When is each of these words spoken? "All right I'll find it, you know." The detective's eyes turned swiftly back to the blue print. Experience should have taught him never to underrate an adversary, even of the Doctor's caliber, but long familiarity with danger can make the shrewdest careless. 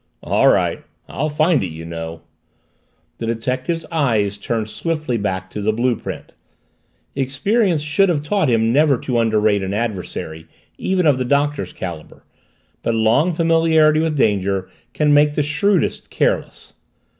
"All 0.23 0.47
right 0.47 0.83
I'll 1.07 1.29
find 1.29 1.61
it, 1.61 1.67
you 1.67 1.85
know." 1.85 2.23
The 3.19 3.27
detective's 3.27 3.85
eyes 3.91 4.39
turned 4.39 4.67
swiftly 4.67 5.15
back 5.15 5.47
to 5.51 5.61
the 5.61 5.71
blue 5.71 5.95
print. 5.95 6.33
Experience 7.15 7.83
should 7.83 8.09
have 8.09 8.23
taught 8.23 8.49
him 8.49 8.73
never 8.73 8.97
to 8.97 9.19
underrate 9.19 9.61
an 9.61 9.75
adversary, 9.75 10.47
even 10.79 11.05
of 11.05 11.19
the 11.19 11.23
Doctor's 11.25 11.71
caliber, 11.71 12.23
but 12.81 12.95
long 12.95 13.31
familiarity 13.33 13.99
with 13.99 14.17
danger 14.17 14.69
can 14.95 15.13
make 15.13 15.35
the 15.35 15.43
shrewdest 15.43 16.09
careless. 16.09 16.73